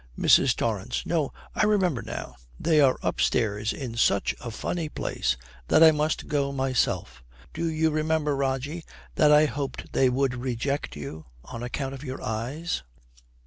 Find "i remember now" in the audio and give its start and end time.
1.53-2.35